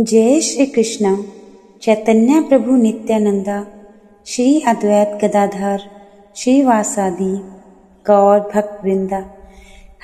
[0.00, 1.22] जय श्री कृष्ण
[1.82, 3.66] चैतन्य प्रभु नित्यानंदा,
[4.26, 5.80] श्री अद्वैत गदाधर,
[6.36, 7.40] श्री वासादि,
[8.06, 9.30] गौर भक्त वृंदा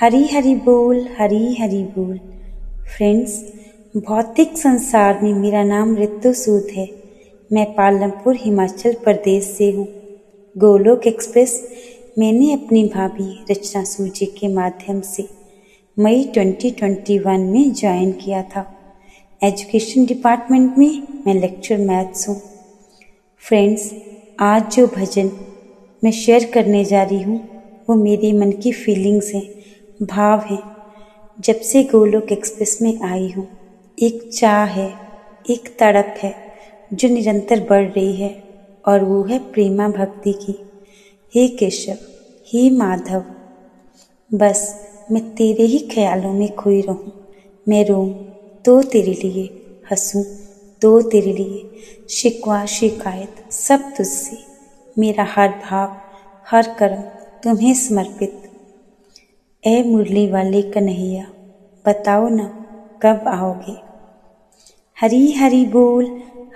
[0.01, 2.19] हरि हरि बोल, हरि हरि बोल।
[2.97, 3.53] फ्रेंड्स,
[3.97, 6.89] भौतिक संसार में मेरा नाम ऋतु सूद है।
[7.53, 9.89] मैं पालमपुर, हिमाचल प्रदेश से हूँ।
[10.59, 11.69] गोलोक एक्सप्रेस,
[12.19, 15.29] मैंने अपनी भाभी रचना जी के माध्यम से
[15.99, 18.74] मई 2021 में ज्वाइन किया था।
[19.45, 22.43] एजुकेशन डिपार्टमेंट में मैं लेक्चर मैथ्स हूँ।
[23.39, 23.95] फ्रेंड्स,
[24.41, 25.31] आज जो भजन
[26.05, 27.41] मैं शेयर करने जा रही हूँ,
[27.89, 29.55] वो मेरे मन की फीलिंग्स हैं,
[30.03, 30.77] भाव हैं।
[31.41, 33.49] जब से गोलोक एक्सप्रेस में आई हूँ,
[34.03, 34.95] एक चाह है,
[35.51, 36.35] एक तड़प है,
[36.93, 38.43] जो निरंतर बढ़ रही है,
[38.87, 40.59] और वो है प्रेमा भक्ति की।
[41.35, 41.97] हे केशव,
[42.47, 43.25] हे माधव,
[44.35, 47.13] बस मैं तेरे ही ख्यालों में खोई रहूँ।
[47.69, 48.34] मैं रोऊं।
[48.65, 49.45] तो तेरे लिए
[49.91, 50.23] हंसूं
[50.83, 54.37] तो तेरे लिए शिकवा शिकायत सब तुझसे।
[54.99, 55.97] मेरा हर भाव,
[56.47, 57.03] हर कर्म
[57.43, 58.41] तुम्हें समर्पित।
[59.65, 61.27] ए मुरली वाले कन्हैया,
[61.85, 62.47] बताओ ना
[63.03, 63.77] कब आओगे?
[65.01, 66.07] हरी हरी बोल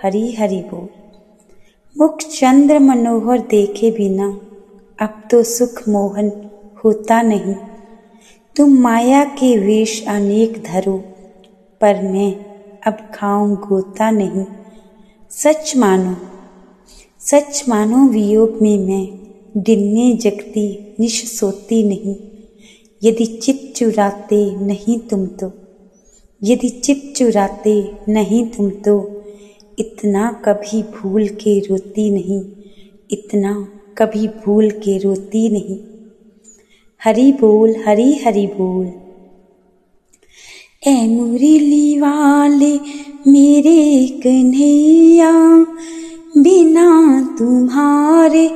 [0.03, 0.87] हरी हरी बोल।
[1.95, 4.27] मुख चंद्र मनोहर देखे बिना
[4.99, 6.31] अब तो सुख मोहन
[6.83, 7.55] होता नहीं।
[8.55, 10.97] तुम माया के वेश अनेक धरो
[11.81, 12.31] पर मैं
[12.87, 14.45] अब खाऊं गोता नहीं।
[15.31, 16.15] सच मानो
[17.21, 19.05] सच मानो वियोग में मैं
[19.57, 22.15] दिन में जगती निश सोती नहीं।
[23.01, 25.51] यदि चित चुराते नहीं तुम तो
[26.41, 27.75] यदि चित चुराते
[28.09, 28.95] नहीं तुम तो
[29.79, 32.41] इतना कभी भूल के रोती नहीं,
[33.09, 33.53] इतना
[33.97, 35.77] कभी भूल के रोती नहीं।
[37.01, 38.85] हरी बोल, हरी हरी बोल
[40.87, 42.79] ए मुरली वाले,
[43.27, 45.31] मेरे कन्हैया
[46.37, 48.47] बिना तुम्हारे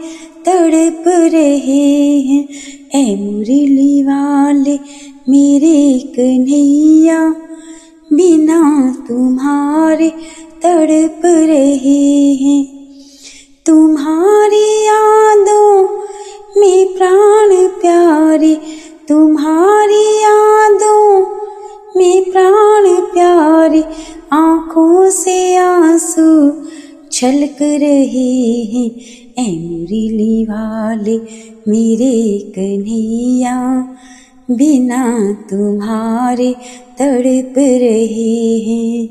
[0.46, 2.48] तड़प रहे हैं।
[2.96, 4.80] ए मुरली वाले,
[5.30, 7.30] मेरे कन्हैया
[8.14, 10.10] बिना तुम्हारे
[10.64, 12.66] तड़प रहे हैं।
[13.66, 15.84] तुम्हारी यादों
[16.58, 18.58] में प्राण प्यारे,
[19.10, 19.43] तुम्हारी
[23.34, 23.82] प्यारे
[24.34, 26.26] आँखों से आँसू
[27.12, 28.34] छलक रहे
[28.72, 28.90] हैं।
[29.40, 31.18] ए मुरली वाले
[31.68, 32.14] मेरे
[32.50, 33.56] कन्हैया,
[34.52, 36.52] बिना तुम्हारे
[37.00, 39.10] तड़प रहे हैं।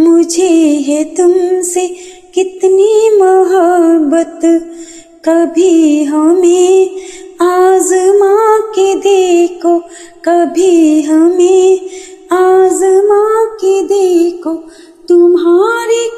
[0.00, 0.48] मुझे
[0.86, 1.86] है तुमसे,
[2.34, 4.40] कितनी मोहब्बत
[5.24, 6.96] कभी हमें
[7.40, 9.78] आजमा के देखो,
[10.24, 11.80] कभी हमें
[12.32, 14.54] आजमा के देखो,
[15.08, 16.08] तुम्हारे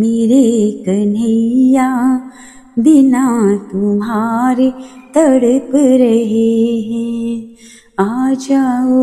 [0.00, 1.88] मेरे कन्हैया,
[2.78, 3.26] बिना
[3.72, 4.70] तुम्हारे
[5.14, 7.56] तड़प रहे हैं।
[8.00, 9.00] आ जाओ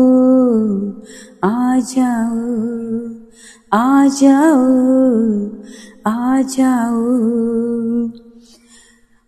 [1.44, 2.46] आ जाओ
[3.72, 4.62] आ जाओ
[6.06, 7.02] आ जाओ।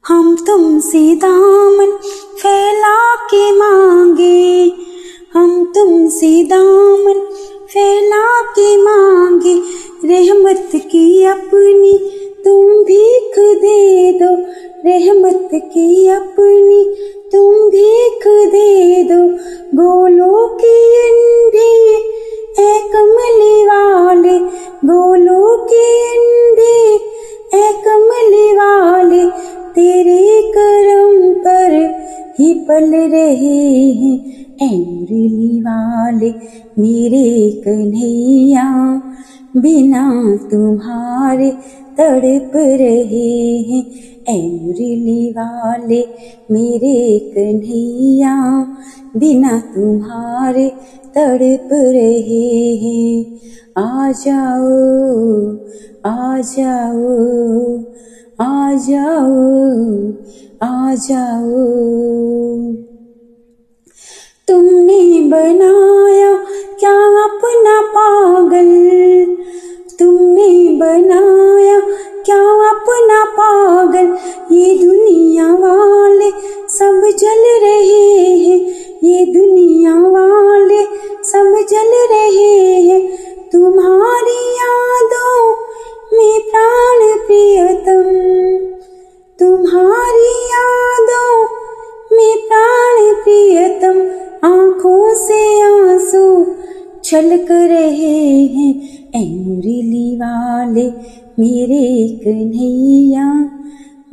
[0.04, 1.90] हम तुमसे दामन
[2.38, 4.72] फैला के मांगे,
[5.34, 7.20] हम तुमसे दामन
[7.66, 9.54] फैला के मांगे
[10.10, 11.98] रहमत की अपनी,
[12.44, 14.36] तुम भीख दे दो।
[14.88, 16.84] रहमत की अपनी,
[17.32, 19.28] तुम भीख दे दो।
[19.76, 21.96] बोलो की अंधे
[22.62, 24.19] ए कमली वाले
[32.50, 34.16] ही पल रहे हैं
[34.62, 34.78] ऐ
[35.60, 36.30] वाले
[36.78, 38.66] मेरे कन्हैया।
[39.56, 40.02] बिना
[40.50, 41.50] तुम्हारे
[41.98, 43.84] तड़प रहे हैं
[44.28, 44.40] ऐ
[45.30, 46.04] वाले
[46.50, 48.36] मेरे कन्हैया।
[49.16, 50.68] बिना तुम्हारे
[51.14, 53.24] तड़प रहे हैं,
[53.78, 54.76] आ जाओ
[56.06, 57.78] आ जाओ
[58.40, 59.30] आ जाओ।
[60.62, 61.66] आ जाओ।
[64.48, 65.69] तुमने बनाया
[101.38, 103.50] मेरे कन्हैया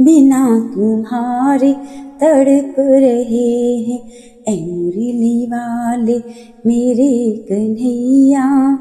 [0.01, 1.75] बिना तुम्हारे
[2.21, 4.01] तड़प रहे हैं।
[4.47, 6.21] ऐ मुरली वाले
[6.65, 8.77] मेरे कन्हैया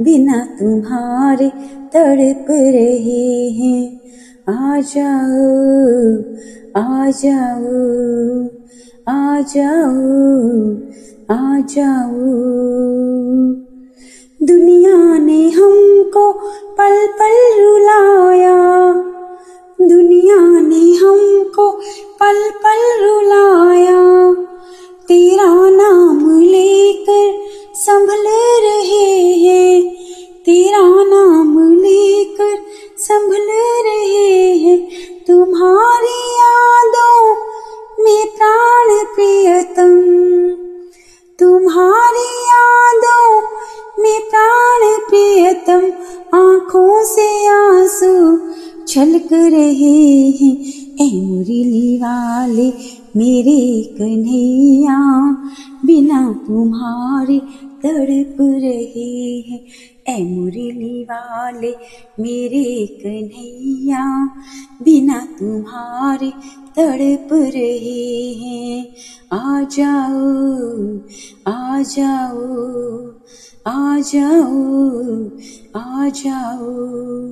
[0.00, 1.50] बिना तुम्हारे
[1.94, 4.00] तड़प रहे हैं।
[4.48, 6.22] आ जाओ
[6.76, 8.48] आ जाओ
[9.08, 10.76] आ जाओ
[11.30, 13.69] आ जाओ।
[14.42, 16.32] दुनिया ने हमको
[16.78, 18.92] पल पल रुलाया।
[19.80, 21.70] दुनिया ने हमको
[22.20, 24.34] पल पल रुलाया।
[25.08, 27.38] तेरा नाम लेकर
[27.74, 28.24] संभल
[28.62, 29.19] रहे
[49.48, 50.56] रहे हैं।
[51.00, 52.72] ए मुरली वाले
[53.16, 54.98] मेरे कन्हैया
[55.84, 57.38] बिना तुम्हारे
[57.82, 59.60] तड़प रहे हैं।
[60.10, 61.74] ऐ मुरली वाले,
[62.20, 64.26] मेरे कन्हैया,
[64.82, 66.30] बिना तुम्हारे
[66.76, 68.88] तड़प रहे हैं।
[69.32, 70.98] आ जाओ
[71.52, 73.10] आ जाओ
[73.66, 75.24] आ जाओ
[75.76, 77.30] आ जाओ।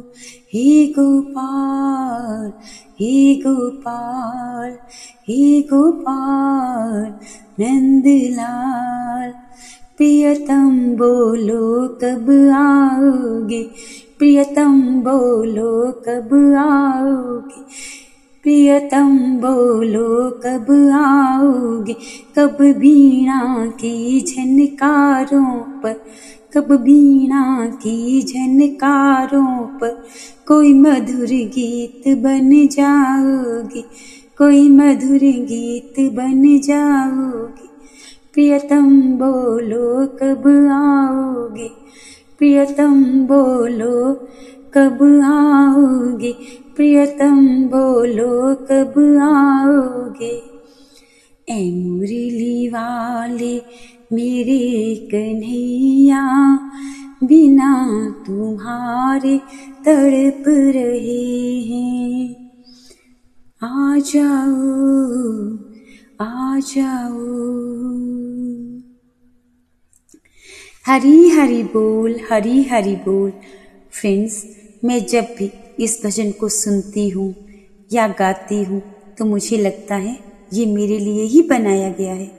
[0.53, 2.53] हे गोपाल
[3.01, 4.71] हे गोपाल
[5.29, 7.11] हे गोपाल,
[7.61, 9.35] नंदलाल
[9.99, 13.71] प्रियतम बोलो कब आओगे?
[14.19, 17.61] प्रियतम बोलो कब आओगे?
[18.43, 21.97] प्रियतम बोलो कब आओगे?
[22.39, 25.95] कब बीणा की झनकारों पर,
[26.55, 30.05] कब बीणा की झनकारों पर
[30.49, 33.83] कोई मधुर गीत बन जाओगे?
[34.39, 37.68] कोई मधुर गीत बन जाओगे?
[38.39, 41.71] प्रियतम बोलो, कब आओगे?
[42.39, 44.15] प्रियतम बोलो,
[44.75, 46.33] कब आओगे?
[46.77, 50.43] प्रियतम बोलो, कब आओगे?
[51.49, 53.63] ऐ मुरली वाले,
[54.13, 56.55] मेरे कन्हैया,
[57.25, 57.89] बिना
[58.27, 59.39] तुम्हारे
[59.85, 62.51] तड़प रहे हैं।
[63.63, 65.68] आ जाओ।
[66.21, 67.27] आ जाओ।
[70.87, 73.31] हरी हरी बोल, हरी हरी बोल।
[73.93, 74.43] फ्रेंड्स
[74.85, 77.35] मैं जब भी इस भजन को सुनती हूँ
[77.93, 78.83] या गाती हूँ
[79.19, 80.19] तो मुझे लगता है
[80.53, 82.31] ये मेरे लिए ही बनाया गया है।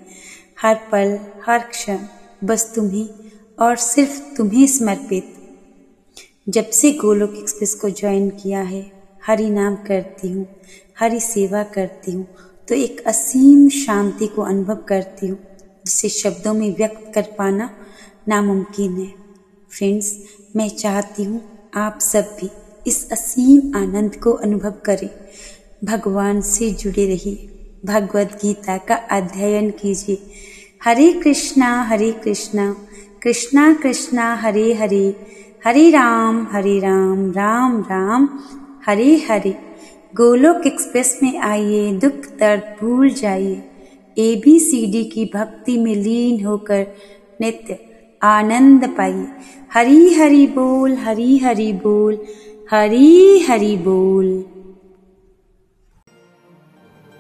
[0.62, 1.98] हर पल, हर क्षण,
[2.44, 3.08] बस तुम्हें
[3.60, 5.34] और सिर्फ़ तुम्हें समर्पित।
[6.50, 8.92] जब से गोलोक एक्सप्रेस को ज्वाइन किया है,
[9.28, 10.48] हरि नाम करती हूँ,
[11.00, 12.28] हरी सेवा करती हूँ
[12.70, 15.40] तो एक असीम शांति को अनुभव करती हूँ,
[15.86, 17.70] जिसे शब्दों में व्यक्त कर पाना
[18.28, 19.14] नामुमकिन है।
[19.72, 20.24] फ्रेंड्स,
[20.56, 21.42] मैं चाहती हूँ
[21.76, 22.50] आप सब भी
[22.88, 25.10] इस असीम आनंद को अनुभव करें।
[25.84, 27.50] भगवान से जुड़े रहिए।
[27.86, 30.24] भगवत गीता का अध्ययन कीजिए।
[30.84, 32.76] हरे कृष्णा हरे कृष्णा।
[33.24, 35.28] कृष्णा कृष्णा, हरे हरे।
[35.66, 38.30] हरे राम हरे राम राम राम।
[38.86, 39.69] हरे हरे।
[40.14, 43.62] गोलोक एक्सप्रेस में आइए, दुख दर्द भूल जाइए।
[44.18, 46.86] ए बी सी डी की भक्ति में लीन होकर
[47.42, 47.78] नित्य
[48.22, 49.28] आनंद पाइए।
[49.74, 52.18] हरी हरी बोल, हरी हरी बोल,
[52.72, 54.28] हरी हरी बोल।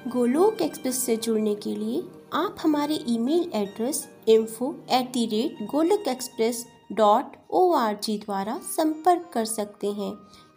[0.07, 2.03] गोलोक एक्सप्रेस से जुड़ने के लिए
[2.33, 8.59] आप हमारे email address info at the rate Golok Express dot O R G द्वारा
[8.77, 10.13] संपर्क कर सकते हैं।